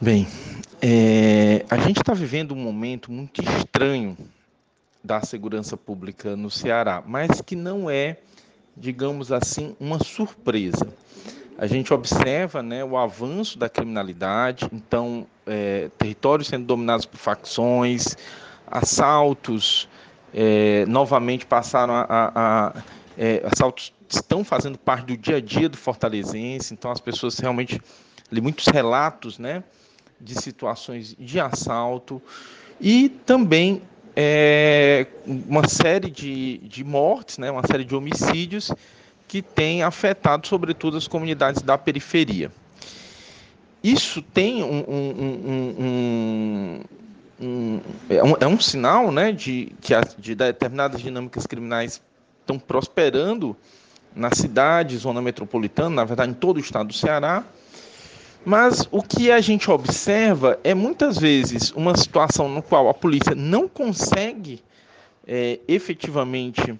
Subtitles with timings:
[0.00, 0.26] Bem,
[0.80, 4.16] é, a gente está vivendo um momento muito estranho
[5.02, 8.18] da segurança pública no Ceará, mas que não é,
[8.76, 10.88] digamos assim, uma surpresa.
[11.58, 18.16] A gente observa né, o avanço da criminalidade, então, é, territórios sendo dominados por facções,
[18.66, 19.88] assaltos,
[20.32, 22.06] é, novamente passaram a.
[22.08, 22.82] a, a
[23.18, 27.80] é, assaltos estão fazendo parte do dia a dia do fortalezense, então as pessoas realmente.
[28.30, 29.64] Muitos relatos, né?
[30.20, 32.20] de situações de assalto
[32.80, 33.82] e também
[34.14, 38.70] é, uma série de, de mortes, né, uma série de homicídios
[39.26, 42.50] que tem afetado, sobretudo, as comunidades da periferia.
[43.82, 45.10] Isso tem um, um,
[45.78, 46.84] um,
[47.40, 52.02] um é, um, é um sinal né, de que as, de determinadas dinâmicas criminais
[52.40, 53.56] estão prosperando
[54.14, 57.44] na cidade, zona metropolitana, na verdade, em todo o estado do Ceará,
[58.44, 63.34] mas o que a gente observa é muitas vezes uma situação no qual a polícia
[63.34, 64.62] não consegue
[65.26, 66.78] é, efetivamente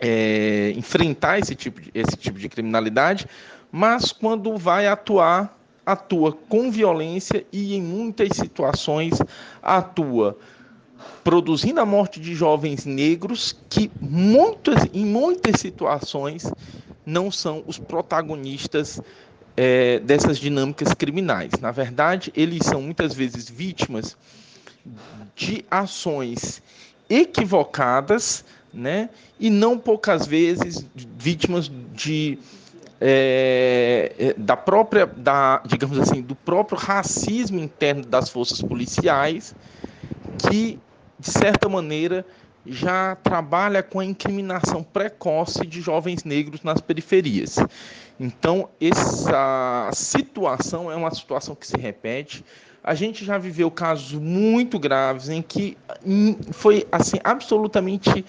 [0.00, 3.26] é, enfrentar esse tipo, de, esse tipo de criminalidade,
[3.70, 9.18] mas quando vai atuar, atua com violência e em muitas situações
[9.62, 10.36] atua
[11.22, 16.50] produzindo a morte de jovens negros que muitas, em muitas situações
[17.04, 19.00] não são os protagonistas
[19.56, 21.52] é, dessas dinâmicas criminais.
[21.60, 24.16] Na verdade, eles são muitas vezes vítimas
[25.34, 26.62] de ações
[27.08, 29.08] equivocadas, né?
[29.38, 30.86] E não poucas vezes
[31.18, 32.38] vítimas de
[33.00, 39.54] é, é, da própria, da, digamos assim, do próprio racismo interno das forças policiais,
[40.38, 40.78] que
[41.18, 42.24] de certa maneira
[42.66, 47.56] já trabalha com a incriminação precoce de jovens negros nas periferias.
[48.18, 52.44] Então, essa situação é uma situação que se repete.
[52.82, 55.76] A gente já viveu casos muito graves em que
[56.52, 58.24] foi assim absolutamente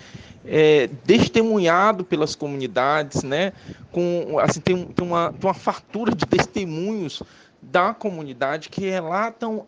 [0.45, 3.53] é, testemunhado pelas comunidades, né?
[3.91, 7.21] Com assim tem, tem, uma, tem uma fartura de testemunhos
[7.61, 9.67] da comunidade que relatam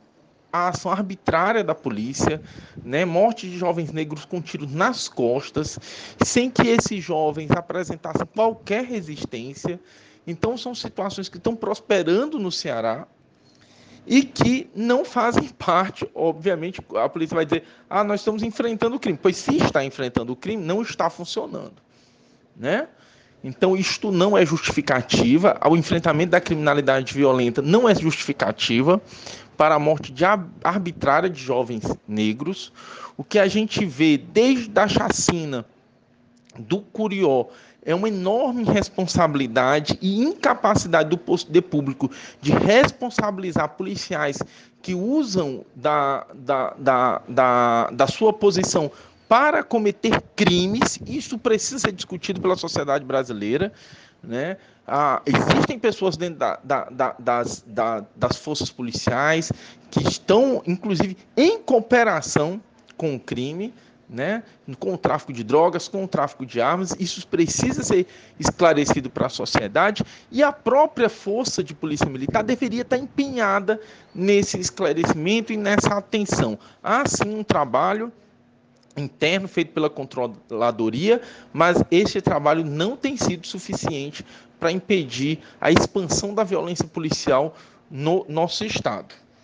[0.51, 2.41] a ação arbitrária da polícia,
[2.83, 5.79] né, morte de jovens negros com tiros nas costas,
[6.23, 9.79] sem que esses jovens apresentassem qualquer resistência.
[10.25, 13.07] Então, são situações que estão prosperando no Ceará
[14.05, 18.99] e que não fazem parte, obviamente, a polícia vai dizer: ah, nós estamos enfrentando o
[18.99, 19.19] crime.
[19.21, 21.75] Pois se está enfrentando o crime, não está funcionando.
[22.55, 22.87] Né?
[23.43, 29.01] Então, isto não é justificativa, o enfrentamento da criminalidade violenta não é justificativa
[29.59, 30.23] para a morte de
[30.63, 32.71] arbitrária de jovens negros.
[33.17, 35.65] O que a gente vê desde a chacina
[36.57, 37.47] do Curió
[37.83, 42.09] é uma enorme responsabilidade e incapacidade do poder público
[42.39, 44.37] de responsabilizar policiais
[44.81, 48.89] que usam da, da, da, da, da sua posição
[49.27, 53.73] para cometer crimes, isso precisa ser discutido pela sociedade brasileira.
[54.21, 54.57] Né?
[54.85, 57.63] Ah, existem pessoas dentro da, da, da, das,
[58.15, 59.51] das forças policiais
[59.89, 62.61] que estão, inclusive, em cooperação
[62.97, 63.73] com o crime,
[64.09, 64.43] né?
[64.79, 66.95] com o tráfico de drogas, com o tráfico de armas.
[66.99, 68.07] Isso precisa ser
[68.39, 73.79] esclarecido para a sociedade e a própria força de polícia militar deveria estar empenhada
[74.13, 76.57] nesse esclarecimento e nessa atenção.
[76.83, 78.11] Há sim um trabalho
[78.99, 81.21] interno feito pela controladoria,
[81.53, 84.25] mas este trabalho não tem sido suficiente
[84.59, 87.55] para impedir a expansão da violência policial
[87.89, 89.15] no nosso estado.